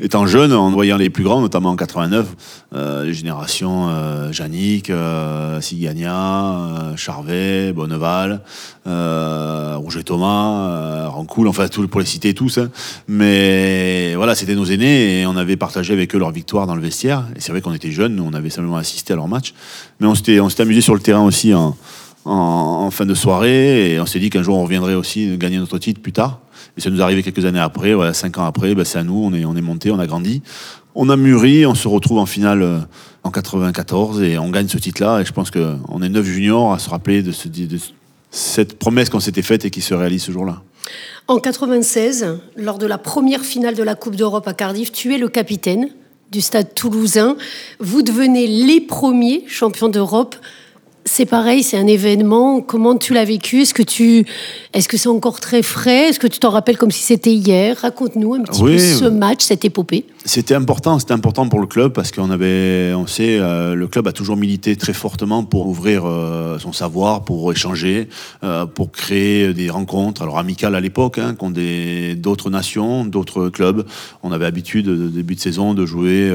étant 0.00 0.26
jeune, 0.26 0.52
en 0.52 0.72
voyant 0.72 0.96
les 0.96 1.08
plus 1.08 1.22
grands, 1.22 1.40
notamment 1.40 1.70
en 1.70 1.76
89, 1.76 2.26
euh, 2.74 3.04
les 3.04 3.14
générations 3.14 3.88
euh, 3.90 4.32
Yannick, 4.36 4.90
euh, 4.90 5.60
Sigania, 5.60 6.16
euh, 6.16 6.96
Charvet, 6.96 7.72
Bonneval, 7.72 8.40
Roger 8.84 10.02
Thomas, 10.02 11.06
Rancoul, 11.10 11.46
enfin 11.46 11.68
tout 11.68 11.86
pour 11.86 12.00
les 12.00 12.06
citer 12.06 12.34
tous. 12.34 12.58
Hein. 12.58 12.70
Mais 13.06 14.16
voilà, 14.16 14.34
c'était 14.34 14.56
nos 14.56 14.64
aînés 14.64 15.20
et 15.20 15.26
on 15.26 15.36
avait 15.36 15.56
partagé 15.56 15.92
avec 15.92 16.12
eux 16.16 16.18
leur 16.18 16.32
victoire 16.32 16.66
dans 16.66 16.74
le 16.74 16.82
vestiaire. 16.82 17.22
Et 17.36 17.40
c'est 17.40 17.52
vrai 17.52 17.60
qu'on 17.60 17.74
était 17.74 17.92
jeunes, 17.92 18.18
on 18.18 18.34
avait 18.34 18.50
simplement 18.50 18.78
assisté 18.78 19.12
à 19.12 19.16
leur 19.16 19.28
match, 19.28 19.54
mais 20.00 20.08
on 20.08 20.16
s'était 20.16 20.40
amusé 20.60 20.80
sur 20.80 20.94
le 20.94 21.00
terrain 21.00 21.22
aussi 21.22 21.54
en 21.54 21.76
en, 22.24 22.90
fin 22.90 23.06
de 23.06 23.14
soirée 23.14 23.92
et 23.92 24.00
on 24.00 24.06
s'est 24.06 24.18
dit 24.18 24.30
qu'un 24.30 24.42
jour 24.42 24.56
on 24.56 24.62
reviendrait 24.62 24.94
aussi 24.94 25.36
gagner 25.36 25.58
notre 25.58 25.78
titre 25.78 26.00
plus 26.00 26.12
tard. 26.12 26.40
Et 26.76 26.80
ça 26.80 26.90
nous 26.90 26.98
est 26.98 27.02
arrivé 27.02 27.22
quelques 27.22 27.44
années 27.44 27.60
après, 27.60 27.94
voilà, 27.94 28.14
cinq 28.14 28.38
ans 28.38 28.44
après, 28.44 28.74
ben 28.74 28.84
c'est 28.84 28.98
à 28.98 29.04
nous, 29.04 29.22
on 29.24 29.32
est, 29.34 29.44
on 29.44 29.56
est 29.56 29.62
monté, 29.62 29.90
on 29.90 29.98
a 29.98 30.06
grandi. 30.06 30.42
On 30.94 31.08
a 31.08 31.16
mûri, 31.16 31.66
on 31.66 31.74
se 31.74 31.88
retrouve 31.88 32.18
en 32.18 32.26
finale 32.26 32.62
euh, 32.62 32.78
en 33.24 33.30
94 33.30 34.22
et 34.22 34.38
on 34.38 34.50
gagne 34.50 34.68
ce 34.68 34.78
titre-là. 34.78 35.20
Et 35.20 35.24
je 35.24 35.32
pense 35.32 35.50
qu'on 35.50 36.02
est 36.02 36.08
neuf 36.08 36.24
juniors 36.24 36.72
à 36.72 36.78
se 36.78 36.88
rappeler 36.88 37.22
de, 37.22 37.32
ce, 37.32 37.48
de 37.48 37.78
cette 38.30 38.78
promesse 38.78 39.08
qu'on 39.08 39.20
s'était 39.20 39.42
faite 39.42 39.64
et 39.64 39.70
qui 39.70 39.80
se 39.80 39.94
réalise 39.94 40.22
ce 40.22 40.30
jour-là. 40.32 40.62
En 41.26 41.38
96, 41.38 42.38
lors 42.56 42.78
de 42.78 42.86
la 42.86 42.98
première 42.98 43.42
finale 43.42 43.74
de 43.74 43.82
la 43.82 43.94
Coupe 43.94 44.14
d'Europe 44.14 44.46
à 44.46 44.54
Cardiff, 44.54 44.92
tu 44.92 45.14
es 45.14 45.18
le 45.18 45.28
capitaine 45.28 45.88
du 46.30 46.40
stade 46.40 46.74
toulousain. 46.74 47.36
Vous 47.80 48.02
devenez 48.02 48.46
les 48.46 48.80
premiers 48.80 49.44
champions 49.48 49.88
d'Europe 49.88 50.36
c'est 51.14 51.26
pareil, 51.26 51.62
c'est 51.62 51.76
un 51.76 51.86
événement. 51.86 52.60
Comment 52.60 52.96
tu 52.96 53.14
l'as 53.14 53.24
vécu? 53.24 53.62
Est-ce 53.62 53.72
que 53.72 53.84
tu, 53.84 54.26
est-ce 54.72 54.88
que 54.88 54.96
c'est 54.96 55.08
encore 55.08 55.38
très 55.38 55.62
frais? 55.62 56.08
Est-ce 56.08 56.18
que 56.18 56.26
tu 56.26 56.40
t'en 56.40 56.50
rappelles 56.50 56.76
comme 56.76 56.90
si 56.90 57.02
c'était 57.02 57.32
hier? 57.32 57.76
Raconte-nous 57.78 58.34
un 58.34 58.42
petit 58.42 58.62
peu 58.62 58.78
ce 58.78 59.04
match, 59.04 59.44
cette 59.44 59.64
épopée. 59.64 60.06
C'était 60.26 60.54
important, 60.54 60.98
c'était 60.98 61.12
important 61.12 61.46
pour 61.50 61.60
le 61.60 61.66
club 61.66 61.92
parce 61.92 62.10
qu'on 62.10 62.30
avait, 62.30 62.94
on 62.94 63.06
sait, 63.06 63.38
euh, 63.38 63.74
le 63.74 63.86
club 63.88 64.08
a 64.08 64.12
toujours 64.12 64.38
milité 64.38 64.74
très 64.74 64.94
fortement 64.94 65.44
pour 65.44 65.66
ouvrir 65.66 66.04
euh, 66.06 66.58
son 66.58 66.72
savoir, 66.72 67.26
pour 67.26 67.52
échanger, 67.52 68.08
euh, 68.42 68.64
pour 68.64 68.90
créer 68.90 69.52
des 69.52 69.68
rencontres, 69.68 70.22
alors 70.22 70.38
amicales 70.38 70.74
à 70.76 70.80
l'époque, 70.80 71.18
hein, 71.18 71.34
contre 71.34 71.60
d'autres 72.14 72.48
nations, 72.48 73.04
d'autres 73.04 73.50
clubs. 73.50 73.84
On 74.22 74.32
avait 74.32 74.46
l'habitude, 74.46 74.88
début 75.12 75.34
de 75.34 75.40
saison, 75.40 75.74
de 75.74 75.84
jouer 75.84 76.32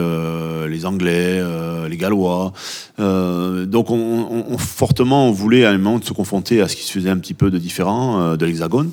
les 0.69 0.85
Anglais, 0.85 1.41
les 1.89 1.97
Gallois. 1.97 2.53
donc 2.99 3.89
on, 3.89 4.45
on, 4.49 4.57
fortement 4.59 5.27
on 5.27 5.31
voulait 5.31 5.65
à 5.65 5.71
un 5.71 5.77
moment 5.79 5.97
de 5.97 6.05
se 6.05 6.13
confronter 6.13 6.61
à 6.61 6.67
ce 6.67 6.75
qui 6.75 6.83
se 6.83 6.91
faisait 6.91 7.09
un 7.09 7.17
petit 7.17 7.33
peu 7.33 7.49
de 7.49 7.57
différent 7.57 8.35
de 8.35 8.45
l'Hexagone. 8.45 8.91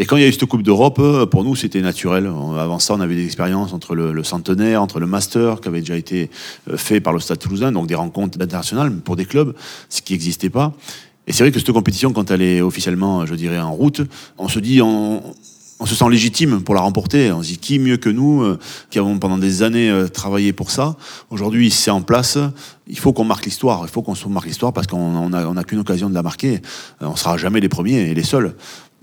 Et 0.00 0.06
quand 0.06 0.16
il 0.16 0.22
y 0.22 0.24
a 0.24 0.28
eu 0.28 0.32
cette 0.32 0.44
Coupe 0.44 0.62
d'Europe, 0.62 1.00
euh, 1.00 1.26
pour 1.26 1.42
nous, 1.42 1.56
c'était 1.56 1.80
naturel. 1.80 2.30
Avant 2.56 2.78
ça, 2.78 2.94
on 2.94 3.00
avait 3.00 3.16
des 3.16 3.24
expériences 3.24 3.72
entre 3.72 3.96
le, 3.96 4.22
centenaire, 4.22 4.80
entre 4.80 5.00
le 5.00 5.08
master, 5.08 5.60
qui 5.60 5.66
avait 5.66 5.80
déjà 5.80 5.96
été 5.96 6.30
euh, 6.70 6.76
fait 6.76 7.00
par 7.00 7.12
le 7.12 7.18
Stade 7.18 7.40
toulousain, 7.40 7.72
donc 7.72 7.88
des 7.88 7.96
rencontres 7.96 8.40
internationales 8.40 8.92
pour 8.92 9.16
des 9.16 9.24
clubs, 9.24 9.54
ce 9.88 10.00
qui 10.00 10.12
n'existait 10.12 10.50
pas. 10.50 10.72
Et 11.26 11.32
c'est 11.32 11.42
vrai 11.42 11.50
que 11.50 11.58
cette 11.58 11.72
compétition, 11.72 12.12
quand 12.12 12.30
elle 12.30 12.42
est 12.42 12.60
officiellement, 12.60 13.26
je 13.26 13.34
dirais, 13.34 13.58
en 13.58 13.72
route, 13.72 14.02
on 14.38 14.46
se 14.46 14.60
dit, 14.60 14.80
on, 14.80 15.20
se 15.84 15.94
sent 15.96 16.08
légitime 16.08 16.62
pour 16.62 16.76
la 16.76 16.80
remporter. 16.80 17.32
On 17.32 17.42
se 17.42 17.48
dit 17.48 17.58
qui 17.58 17.80
mieux 17.80 17.96
que 17.96 18.08
nous, 18.08 18.42
euh, 18.42 18.56
qui 18.90 19.00
avons 19.00 19.18
pendant 19.18 19.36
des 19.36 19.64
années 19.64 19.92
travaillé 20.12 20.52
pour 20.52 20.70
ça? 20.70 20.96
Aujourd'hui, 21.30 21.72
c'est 21.72 21.90
en 21.90 22.02
place. 22.02 22.38
Il 22.86 22.98
faut 22.98 23.12
qu'on 23.12 23.24
marque 23.24 23.46
l'histoire. 23.46 23.80
Il 23.82 23.90
faut 23.90 24.02
qu'on 24.02 24.14
se 24.14 24.28
marque 24.28 24.46
l'histoire 24.46 24.72
parce 24.72 24.86
qu'on 24.86 25.28
n'a 25.28 25.64
qu'une 25.64 25.80
occasion 25.80 26.08
de 26.08 26.14
la 26.14 26.22
marquer. 26.22 26.60
On 27.00 27.16
sera 27.16 27.36
jamais 27.36 27.60
les 27.60 27.68
premiers 27.68 28.10
et 28.10 28.14
les 28.14 28.24
seuls. 28.24 28.54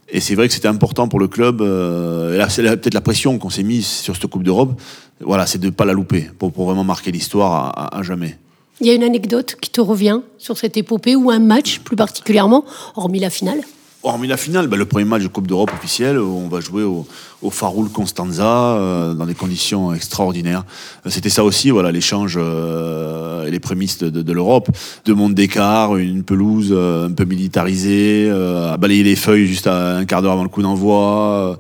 Et 0.10 0.20
c'est 0.20 0.36
vrai 0.36 0.48
que 0.48 0.54
c'était 0.54 0.68
important 0.68 1.08
pour 1.08 1.20
le 1.20 1.28
club. 1.28 1.62
Euh, 1.62 2.38
là, 2.38 2.48
c'est 2.50 2.62
peut-être 2.64 2.94
la 2.94 3.02
pression 3.02 3.38
qu'on 3.40 3.50
s'est 3.50 3.64
mise 3.64 3.88
sur 3.88 4.16
cette 4.16 4.28
Coupe 4.28 4.44
d'Europe. 4.44 4.80
Voilà, 5.20 5.46
c'est 5.46 5.58
de 5.58 5.66
ne 5.66 5.72
pas 5.72 5.86
la 5.86 5.94
louper 5.94 6.30
pour, 6.38 6.52
vraiment 6.52 6.84
marquer 6.84 7.12
l'histoire 7.12 7.54
à- 7.78 7.98
à 7.98 8.04
jamais. 8.04 8.38
Il 8.82 8.88
y 8.88 8.90
a 8.90 8.94
une 8.94 9.04
anecdote 9.04 9.56
qui 9.62 9.70
te 9.70 9.82
revient 9.82 10.20
sur 10.38 10.58
cette 10.58 10.78
épopée 10.78 11.16
ou 11.16 11.32
un 11.32 11.40
match 11.40 11.80
plus 11.80 11.96
particulièrement, 11.96 12.66
hormis 12.96 13.20
la 13.20 13.30
finale? 13.30 13.62
Hormis 14.08 14.28
la 14.28 14.38
finale, 14.38 14.68
bah, 14.68 14.78
le 14.78 14.86
premier 14.86 15.04
match 15.04 15.24
de 15.24 15.28
Coupe 15.28 15.48
d'Europe 15.48 15.72
officiel, 15.76 16.20
où 16.20 16.38
on 16.46 16.48
va 16.48 16.60
jouer 16.60 16.84
au, 16.84 17.08
au 17.42 17.50
Faroul 17.50 17.90
Constanza 17.90 18.46
euh, 18.76 19.16
dans 19.16 19.26
des 19.26 19.34
conditions 19.34 19.92
extraordinaires. 19.96 20.64
Euh, 21.08 21.10
C'était 21.10 21.32
ça 21.32 21.44
aussi, 21.44 21.72
voilà, 21.72 21.92
l'échange 21.92 22.36
euh, 22.40 23.48
et 23.48 23.52
les 23.52 23.60
prémices 23.60 23.98
de, 23.98 24.12
de- 24.12 24.32
l'Europe. 24.32 24.70
Deux 25.06 25.16
mondes 25.16 25.34
d'écart, 25.34 25.98
une 25.98 26.22
pelouse 26.22 26.70
euh, 26.72 27.08
un 27.08 27.14
peu 27.14 27.26
militarisée, 27.26 28.28
euh, 28.30 28.74
à 28.74 28.78
balayer 28.78 29.02
les 29.02 29.16
feuilles 29.16 29.48
juste 29.48 29.66
à 29.66 29.96
un 29.98 30.06
quart 30.06 30.22
d'heure 30.22 30.34
avant 30.34 30.44
le 30.44 30.50
coup 30.50 30.62
d'envoi. 30.62 31.58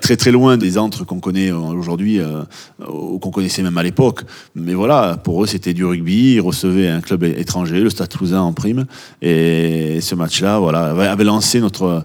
Très 0.00 0.16
très 0.16 0.30
loin 0.30 0.56
des 0.56 0.78
antres 0.78 1.04
qu'on 1.04 1.20
connaît 1.20 1.50
euh, 1.50 1.56
aujourd'hui, 1.56 2.18
euh, 2.18 2.42
ou 2.88 3.18
qu'on 3.18 3.30
connaissait 3.30 3.62
même 3.62 3.78
à 3.78 3.82
l'époque. 3.82 4.22
Mais 4.54 4.74
voilà, 4.74 5.16
pour 5.22 5.42
eux, 5.42 5.46
c'était 5.46 5.74
du 5.74 5.84
rugby. 5.84 6.34
Ils 6.34 6.40
recevaient 6.40 6.88
un 6.88 7.00
club 7.00 7.24
étranger, 7.24 7.80
le 7.80 7.90
Stade 7.90 8.08
Toulousain 8.08 8.40
en 8.40 8.52
prime. 8.52 8.86
Et 9.22 10.00
ce 10.00 10.14
match-là, 10.14 10.58
voilà, 10.58 10.90
avait 11.10 11.24
lancé 11.24 11.60
notre, 11.60 12.04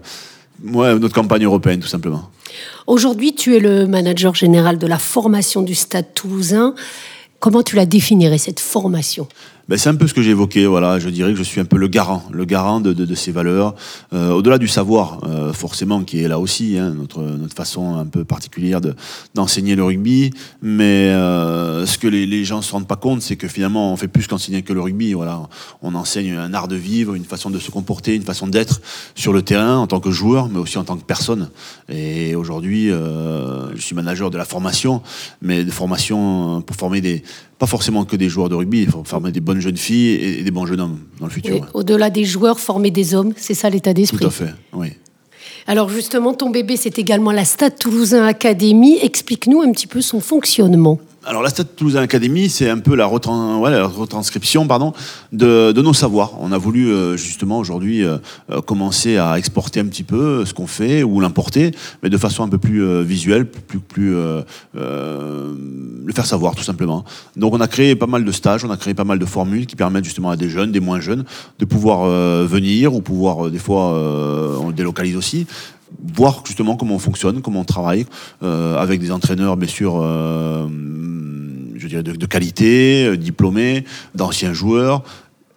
ouais, 0.64 0.98
notre 0.98 1.14
campagne 1.14 1.44
européenne, 1.44 1.80
tout 1.80 1.88
simplement. 1.88 2.30
Aujourd'hui, 2.86 3.34
tu 3.34 3.56
es 3.56 3.60
le 3.60 3.86
manager 3.86 4.34
général 4.34 4.78
de 4.78 4.86
la 4.86 4.98
formation 4.98 5.62
du 5.62 5.74
Stade 5.74 6.12
toulousain. 6.14 6.74
Comment 7.38 7.62
tu 7.62 7.76
la 7.76 7.86
définirais, 7.86 8.38
cette 8.38 8.60
formation? 8.60 9.26
Ben, 9.70 9.78
c'est 9.78 9.88
un 9.88 9.94
peu 9.94 10.08
ce 10.08 10.14
que 10.14 10.20
j'ai 10.20 10.32
évoqué. 10.32 10.66
Voilà, 10.66 10.98
je 10.98 11.08
dirais 11.10 11.30
que 11.30 11.38
je 11.38 11.44
suis 11.44 11.60
un 11.60 11.64
peu 11.64 11.76
le 11.76 11.86
garant, 11.86 12.24
le 12.32 12.44
garant 12.44 12.80
de, 12.80 12.92
de, 12.92 13.04
de 13.04 13.14
ces 13.14 13.30
valeurs, 13.30 13.76
euh, 14.12 14.32
au-delà 14.32 14.58
du 14.58 14.66
savoir, 14.66 15.20
euh, 15.28 15.52
forcément, 15.52 16.02
qui 16.02 16.24
est 16.24 16.26
là 16.26 16.40
aussi, 16.40 16.76
hein, 16.76 16.92
notre, 16.98 17.22
notre 17.22 17.54
façon 17.54 17.94
un 17.94 18.06
peu 18.06 18.24
particulière 18.24 18.80
de, 18.80 18.96
d'enseigner 19.36 19.76
le 19.76 19.84
rugby. 19.84 20.32
Mais 20.60 21.10
euh, 21.10 21.86
ce 21.86 21.98
que 21.98 22.08
les, 22.08 22.26
les 22.26 22.44
gens 22.44 22.62
se 22.62 22.72
rendent 22.72 22.88
pas 22.88 22.96
compte, 22.96 23.22
c'est 23.22 23.36
que 23.36 23.46
finalement, 23.46 23.92
on 23.92 23.96
fait 23.96 24.08
plus 24.08 24.26
qu'enseigner 24.26 24.62
que 24.62 24.72
le 24.72 24.80
rugby. 24.80 25.12
Voilà, 25.12 25.40
on 25.82 25.94
enseigne 25.94 26.32
un 26.32 26.52
art 26.52 26.66
de 26.66 26.74
vivre, 26.74 27.14
une 27.14 27.24
façon 27.24 27.48
de 27.48 27.60
se 27.60 27.70
comporter, 27.70 28.16
une 28.16 28.24
façon 28.24 28.48
d'être 28.48 28.80
sur 29.14 29.32
le 29.32 29.42
terrain 29.42 29.76
en 29.76 29.86
tant 29.86 30.00
que 30.00 30.10
joueur, 30.10 30.48
mais 30.48 30.58
aussi 30.58 30.78
en 30.78 30.84
tant 30.84 30.96
que 30.96 31.04
personne. 31.04 31.48
Et 31.88 32.34
aujourd'hui, 32.34 32.90
euh, 32.90 33.72
je 33.76 33.80
suis 33.80 33.94
manager 33.94 34.32
de 34.32 34.36
la 34.36 34.44
formation, 34.44 35.00
mais 35.42 35.62
de 35.62 35.70
formation 35.70 36.60
pour 36.60 36.74
former 36.74 37.00
des, 37.00 37.22
pas 37.60 37.66
forcément 37.66 38.06
que 38.06 38.16
des 38.16 38.30
joueurs 38.30 38.48
de 38.48 38.54
rugby, 38.54 38.84
il 38.84 38.90
faut 38.90 39.04
former 39.04 39.32
des 39.32 39.40
bonnes 39.40 39.60
jeunes 39.60 39.76
filles 39.76 40.14
et, 40.14 40.42
des 40.42 40.50
bons 40.50 40.64
jeunes 40.64 40.80
hommes 40.80 40.98
dans 41.20 41.26
le 41.26 41.30
futur. 41.30 41.56
Et 41.56 41.62
Au-delà 41.74 42.08
des 42.08 42.24
joueurs, 42.24 42.58
former 42.58 42.90
des 42.90 43.14
hommes, 43.14 43.34
c'est 43.36 43.52
ça 43.52 43.68
l'état 43.68 43.92
d'esprit. 43.92 44.18
Tout 44.18 44.26
à 44.26 44.30
fait, 44.30 44.54
oui. 44.72 44.88
Alors 45.66 45.90
justement, 45.90 46.32
ton 46.32 46.48
bébé, 46.48 46.78
c'est 46.78 46.98
également 46.98 47.32
la 47.32 47.44
Stade 47.44 47.78
Toulousain 47.78 48.24
Académie. 48.24 48.98
Explique-nous 49.02 49.60
un 49.60 49.72
petit 49.72 49.86
peu 49.86 50.00
son 50.00 50.20
fonctionnement. 50.20 50.98
Alors 51.26 51.42
la 51.42 51.50
Stade 51.50 51.76
Toulousain 51.76 52.00
Academy, 52.00 52.48
c'est 52.48 52.70
un 52.70 52.78
peu 52.78 52.96
la, 52.96 53.04
retranscription 53.04 54.66
pardon, 54.66 54.94
de, 55.32 55.72
nos 55.82 55.92
savoirs. 55.92 56.32
On 56.40 56.50
a 56.50 56.56
voulu 56.56 56.88
euh, 56.88 57.18
justement 57.18 57.58
aujourd'hui 57.58 58.02
euh, 58.02 58.16
euh, 58.50 58.62
commencer 58.62 59.18
à 59.18 59.36
exporter 59.36 59.80
un 59.80 59.84
petit 59.84 60.02
peu 60.02 60.46
ce 60.46 60.54
qu'on 60.54 60.66
fait 60.66 61.02
ou 61.02 61.20
l'importer, 61.20 61.72
mais 62.02 62.08
de 62.08 62.16
façon 62.16 62.42
un 62.42 62.48
peu 62.48 62.56
plus 62.56 63.02
visuelle, 63.02 63.44
plus, 63.44 63.80
plus, 63.80 64.14
le 64.14 64.44
faire 66.14 66.24
savoir 66.24 66.54
tout 66.54 66.64
simplement. 66.64 67.04
Donc 67.36 67.52
on 67.52 67.60
a 67.60 67.68
créé 67.68 67.94
pas 67.96 68.06
mal 68.06 68.24
de 68.24 68.32
stages, 68.32 68.64
on 68.64 68.70
a 68.70 68.78
créé 68.78 68.94
pas 68.94 69.04
mal 69.04 69.18
de 69.18 69.26
formules 69.26 69.66
qui 69.66 69.76
permettent 69.76 70.04
justement 70.04 70.30
à 70.30 70.36
des 70.36 70.48
jeunes, 70.48 70.72
des 70.72 70.80
moins 70.80 71.00
jeunes, 71.00 71.24
de 71.58 71.64
pouvoir 71.66 72.08
venir 72.46 72.94
ou 72.94 73.02
pouvoir 73.02 73.50
des 73.50 73.58
fois 73.58 73.92
on 74.60 74.68
le 74.68 74.74
délocalise 74.74 75.16
aussi 75.16 75.46
voir 76.14 76.42
justement 76.46 76.76
comment 76.76 76.94
on 76.94 76.98
fonctionne, 76.98 77.42
comment 77.42 77.60
on 77.60 77.64
travaille, 77.64 78.06
euh, 78.42 78.76
avec 78.76 79.00
des 79.00 79.10
entraîneurs 79.10 79.56
bien 79.56 79.68
sûr, 79.68 80.00
euh, 80.00 80.66
je 81.76 81.86
dirais 81.86 82.02
de, 82.02 82.26
qualité, 82.26 83.06
euh, 83.06 83.16
diplômés, 83.16 83.84
d'anciens 84.14 84.52
joueurs. 84.52 85.02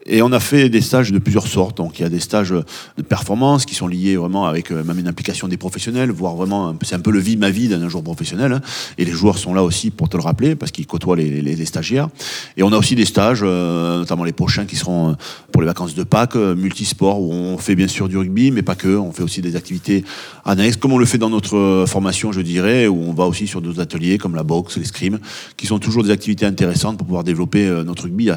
Et 0.05 0.21
on 0.21 0.31
a 0.31 0.39
fait 0.39 0.69
des 0.69 0.81
stages 0.81 1.11
de 1.11 1.19
plusieurs 1.19 1.47
sortes. 1.47 1.77
Donc 1.77 1.99
il 1.99 2.01
y 2.01 2.05
a 2.05 2.09
des 2.09 2.19
stages 2.19 2.51
de 2.51 3.01
performance 3.03 3.65
qui 3.65 3.75
sont 3.75 3.87
liés 3.87 4.17
vraiment 4.17 4.45
avec 4.45 4.71
euh, 4.71 4.83
même 4.83 4.99
une 4.99 5.07
implication 5.07 5.47
des 5.47 5.57
professionnels, 5.57 6.11
voire 6.11 6.35
vraiment, 6.35 6.75
c'est 6.81 6.95
un 6.95 6.99
peu 6.99 7.11
le 7.11 7.19
vie 7.19 7.37
ma 7.37 7.49
vie 7.49 7.69
d'un 7.69 7.87
joueur 7.87 8.03
professionnel. 8.03 8.51
hein. 8.51 8.61
Et 8.97 9.05
les 9.05 9.11
joueurs 9.11 9.37
sont 9.37 9.53
là 9.53 9.63
aussi 9.63 9.91
pour 9.91 10.09
te 10.09 10.17
le 10.17 10.23
rappeler 10.23 10.55
parce 10.55 10.71
qu'ils 10.71 10.87
côtoient 10.87 11.15
les, 11.15 11.65
stagiaires. 11.65 12.09
Et 12.57 12.63
on 12.63 12.73
a 12.73 12.77
aussi 12.77 12.95
des 12.95 13.05
stages, 13.05 13.41
euh, 13.43 13.99
notamment 13.99 14.25
les 14.25 14.33
prochains 14.33 14.65
qui 14.65 14.75
seront 14.75 15.11
euh, 15.11 15.13
pour 15.51 15.61
les 15.61 15.67
vacances 15.67 15.95
de 15.95 16.03
Pâques, 16.03 16.35
multisports 16.35 17.21
où 17.21 17.31
on 17.31 17.57
fait 17.57 17.75
bien 17.75 17.87
sûr 17.87 18.09
du 18.09 18.17
rugby, 18.17 18.51
mais 18.51 18.61
pas 18.61 18.75
que. 18.75 18.97
On 18.97 19.11
fait 19.11 19.23
aussi 19.23 19.41
des 19.41 19.55
activités 19.55 20.03
annexes, 20.43 20.77
comme 20.77 20.91
on 20.91 20.97
le 20.97 21.05
fait 21.05 21.17
dans 21.17 21.29
notre 21.29 21.85
formation, 21.87 22.31
je 22.31 22.41
dirais, 22.41 22.87
où 22.87 23.01
on 23.01 23.13
va 23.13 23.25
aussi 23.25 23.47
sur 23.47 23.61
d'autres 23.61 23.79
ateliers 23.79 24.17
comme 24.17 24.35
la 24.35 24.43
boxe, 24.43 24.77
l'escrime, 24.77 25.19
qui 25.55 25.67
sont 25.67 25.79
toujours 25.79 26.03
des 26.03 26.11
activités 26.11 26.45
intéressantes 26.45 26.97
pour 26.97 27.05
pouvoir 27.05 27.23
développer 27.23 27.65
notre 27.85 28.03
rugby, 28.03 28.31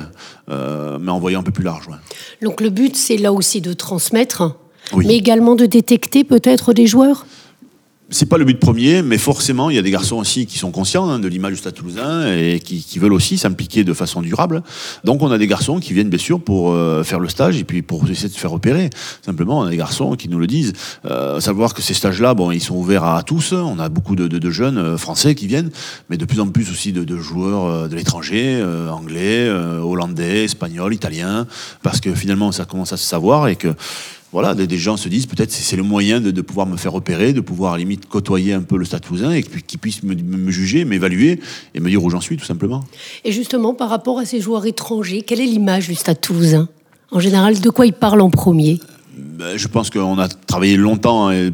mais 0.49 1.11
en 1.11 1.19
voyant 1.19 1.41
un 1.41 1.43
peu 1.43 1.53
plus 1.57 1.65
large. 1.65 1.89
ouais. 1.89 1.97
Donc 2.43 2.61
le 2.61 2.71
but, 2.71 2.95
c'est 2.97 3.17
là 3.17 3.33
aussi 3.33 3.61
de 3.61 3.73
transmettre, 3.73 4.57
Oui. 4.93 5.07
mais 5.07 5.17
également 5.17 5.55
de 5.57 5.67
détecter 5.67 6.23
peut-être 6.25 6.73
des 6.73 6.87
joueurs? 6.87 7.27
C'est 8.09 8.27
pas 8.27 8.39
le 8.39 8.45
but 8.45 8.61
premier, 8.61 9.03
mais 9.03 9.19
forcément, 9.19 9.69
il 9.69 9.75
y 9.75 9.79
a 9.81 9.83
des 9.83 9.91
garçons 9.91 10.17
aussi 10.17 10.47
qui 10.47 10.59
sont 10.59 10.71
conscients 10.71 11.09
hein, 11.09 11.19
de 11.19 11.27
l'image 11.27 11.53
du 11.55 11.59
Stade 11.59 11.75
Toulousain 11.75 12.33
et 12.33 12.61
qui, 12.61 12.81
qui 12.85 13.01
veulent 13.01 13.13
aussi 13.13 13.37
s'impliquer 13.37 13.83
de 13.83 13.93
façon 13.93 14.23
durable. 14.23 14.63
Donc, 15.03 15.23
on 15.23 15.31
a 15.33 15.39
des 15.39 15.49
garçons 15.49 15.81
qui 15.81 15.93
viennent 15.93 16.09
bien 16.09 16.19
sûr 16.19 16.41
pour 16.41 16.71
euh, 16.71 17.03
faire 17.03 17.19
le 17.19 17.29
stage 17.29 17.57
et 17.59 17.65
puis 17.65 17.83
pour 17.83 18.09
essayer 18.09 18.29
de 18.29 18.33
se 18.35 18.39
faire 18.39 18.53
repérer. 18.53 18.91
Simplement, 19.23 19.59
on 19.59 19.63
a 19.65 19.71
des 19.71 19.77
garçons 19.77 20.15
qui 20.15 20.29
nous 20.29 20.39
le 20.39 20.47
disent. 20.47 20.73
Euh, 21.05 21.41
savoir 21.41 21.75
que 21.75 21.83
ces 21.83 21.95
stages-là, 21.95 22.35
bon, 22.35 22.53
ils 22.53 22.63
sont 22.63 22.77
ouverts 22.77 23.03
à, 23.03 23.25
tous. 23.25 23.53
On 23.53 23.81
a 23.81 23.89
beaucoup 23.89 24.15
de, 24.15 24.29
de- 24.29 24.39
de 24.39 24.51
jeunes 24.51 24.79
euh, 24.79 24.97
français 24.97 25.35
qui 25.35 25.49
viennent, 25.49 25.71
mais 26.09 26.17
de 26.17 26.25
plus 26.25 26.39
en 26.39 26.47
plus 26.47 26.71
aussi 26.71 26.93
de, 26.93 27.03
de 27.03 27.17
joueurs 27.19 27.65
euh, 27.65 27.89
de 27.89 27.97
l'étranger, 27.97 28.57
euh, 28.61 28.89
anglais, 28.89 29.49
euh, 29.49 29.81
hollandais, 29.81 30.45
espagnols, 30.45 30.95
italiens, 30.95 31.47
parce 31.83 32.01
que 32.01 32.15
finalement, 32.15 32.53
ça 32.53 32.67
commence 32.67 32.93
à 32.93 32.97
se 32.97 33.05
savoir 33.05 33.49
et 33.49 33.57
que 33.57 33.75
voilà, 34.37 34.55
des, 34.55 34.66
des 34.66 34.76
gens 34.76 34.99
se 34.99 35.09
disent 35.09 35.25
peut-être 35.25 35.50
c'est 35.50 35.62
c'est 35.62 35.76
le 35.76 35.83
moyen 35.83 36.21
de, 36.21 36.31
de 36.31 36.43
pouvoir 36.43 36.66
me 36.66 36.76
faire 36.76 36.93
repérer, 36.93 37.33
de 37.33 37.40
pouvoir 37.40 37.73
à 37.73 37.76
la 37.76 37.85
limite 37.85 38.05
côtoyer 38.05 38.52
un 38.52 38.61
peu 38.61 38.76
le 38.76 38.85
Stade 38.85 39.00
Toulousain 39.00 39.33
et 39.33 39.43
qu'ils 39.43 39.78
puissent 39.78 40.02
me, 40.02 40.14
me 40.14 40.50
juger, 40.50 40.85
m'évaluer 40.85 41.40
et 41.75 41.81
me 41.81 41.88
dire 41.88 42.05
où 42.05 42.11
j'en 42.11 42.21
suis 42.21 42.37
tout 42.37 42.45
simplement. 42.45 42.85
Et 43.25 43.33
justement, 43.33 43.73
par 43.73 43.88
rapport 43.88 44.19
à 44.19 44.26
ces 44.26 44.43
joueurs 44.43 44.66
étrangers, 44.66 45.23
quelle 45.23 45.40
est 45.40 45.47
l'image 45.47 45.88
du 45.88 45.95
Stade 45.95 46.21
Toulousain? 46.21 46.69
En 47.12 47.19
général, 47.19 47.59
de 47.59 47.71
quoi 47.71 47.87
ils 47.87 47.95
parlent 47.95 48.21
en 48.21 48.28
premier? 48.28 48.78
Ben, 49.16 49.57
je 49.57 49.69
pense 49.69 49.88
qu'on 49.88 50.19
a 50.19 50.28
travaillé 50.28 50.76
longtemps 50.76 51.31
et 51.31 51.50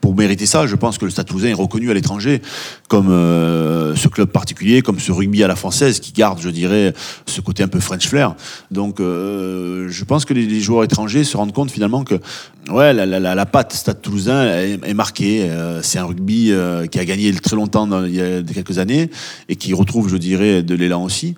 pour 0.00 0.14
mériter 0.14 0.46
ça. 0.46 0.66
Je 0.66 0.76
pense 0.76 0.98
que 0.98 1.04
le 1.04 1.10
Stade 1.10 1.26
Toulousain 1.26 1.48
est 1.48 1.54
reconnu 1.54 1.90
à 1.90 1.94
l'étranger 1.94 2.42
comme 2.88 3.10
euh, 3.10 3.94
ce 3.96 4.08
club 4.08 4.30
particulier, 4.30 4.82
comme 4.82 4.98
ce 4.98 5.12
rugby 5.12 5.44
à 5.44 5.48
la 5.48 5.56
française 5.56 6.00
qui 6.00 6.12
garde, 6.12 6.40
je 6.40 6.50
dirais, 6.50 6.92
ce 7.26 7.40
côté 7.40 7.62
un 7.62 7.68
peu 7.68 7.80
French 7.80 8.08
flair. 8.08 8.34
Donc, 8.70 9.00
euh, 9.00 9.88
je 9.88 10.04
pense 10.04 10.24
que 10.24 10.34
les, 10.34 10.60
joueurs 10.60 10.84
étrangers 10.84 11.24
se 11.24 11.36
rendent 11.36 11.52
compte 11.52 11.70
finalement 11.70 12.04
que 12.04 12.16
ouais, 12.70 12.92
la, 12.92 13.06
la, 13.06 13.34
la, 13.34 13.46
patte 13.46 13.72
Stade 13.72 14.00
Toulousain 14.02 14.46
est, 14.46 14.78
est 14.84 14.94
marquée. 14.94 15.42
Euh, 15.42 15.80
c'est 15.82 15.98
un 15.98 16.04
rugby 16.04 16.50
euh, 16.50 16.86
qui 16.86 16.98
a 16.98 17.04
gagné 17.04 17.32
très 17.34 17.56
longtemps 17.56 17.86
dans, 17.86 18.04
il 18.04 18.14
y 18.14 18.20
a 18.20 18.42
quelques 18.42 18.78
années 18.78 19.10
et 19.48 19.56
qui 19.56 19.74
retrouve, 19.74 20.08
je 20.08 20.16
dirais, 20.16 20.62
de 20.62 20.74
l'élan 20.74 21.02
aussi 21.04 21.34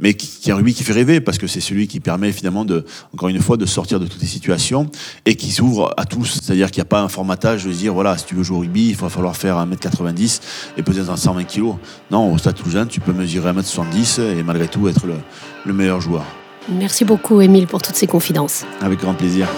mais 0.00 0.14
qui, 0.14 0.26
qui 0.26 0.50
est 0.50 0.52
un 0.52 0.56
rugby 0.56 0.74
qui 0.74 0.82
fait 0.82 0.92
rêver 0.92 1.20
parce 1.20 1.38
que 1.38 1.46
c'est 1.46 1.60
celui 1.60 1.86
qui 1.86 2.00
permet 2.00 2.32
finalement 2.32 2.64
de, 2.64 2.84
encore 3.14 3.28
une 3.28 3.40
fois, 3.40 3.56
de 3.56 3.66
sortir 3.66 4.00
de 4.00 4.06
toutes 4.06 4.20
les 4.20 4.28
situations 4.28 4.90
et 5.26 5.36
qui 5.36 5.50
s'ouvre 5.50 5.94
à 5.96 6.04
tous. 6.04 6.40
C'est-à-dire 6.42 6.70
qu'il 6.70 6.80
n'y 6.80 6.86
a 6.86 6.86
pas 6.86 7.02
un 7.02 7.08
formatage 7.08 7.64
de 7.64 7.72
se 7.72 7.78
dire 7.78 7.94
voilà, 7.94 8.16
si 8.18 8.24
tu 8.24 8.34
veux 8.34 8.42
jouer 8.42 8.56
au 8.56 8.60
rugby, 8.60 8.88
il 8.88 8.96
va 8.96 9.08
falloir 9.08 9.36
faire 9.36 9.56
1m90 9.56 10.40
et 10.76 10.82
peser 10.82 11.04
dans 11.04 11.16
120 11.16 11.44
kg. 11.44 11.74
Non, 12.10 12.32
au 12.32 12.38
Stade 12.38 12.56
Toulousain, 12.56 12.86
tu 12.86 13.00
peux 13.00 13.12
mesurer 13.12 13.52
1m70 13.52 14.20
et 14.20 14.42
malgré 14.42 14.68
tout 14.68 14.88
être 14.88 15.06
le, 15.06 15.14
le 15.64 15.72
meilleur 15.72 16.00
joueur. 16.00 16.24
Merci 16.68 17.04
beaucoup, 17.04 17.40
Émile, 17.40 17.66
pour 17.66 17.82
toutes 17.82 17.96
ces 17.96 18.06
confidences. 18.06 18.64
Avec 18.80 19.00
grand 19.00 19.14
plaisir. 19.14 19.48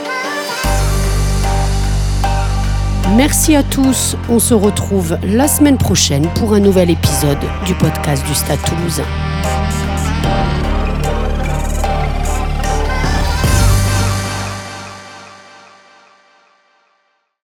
Merci 3.17 3.55
à 3.55 3.63
tous. 3.63 4.17
On 4.31 4.39
se 4.39 4.55
retrouve 4.55 5.19
la 5.23 5.47
semaine 5.47 5.77
prochaine 5.77 6.29
pour 6.35 6.55
un 6.55 6.61
nouvel 6.61 6.91
épisode 6.91 7.41
du 7.67 7.75
podcast 7.75 8.25
du 8.27 8.35
Stade 8.35 8.61
Toulousain. 8.63 9.05
Thank 10.23 10.57
you. 10.57 10.62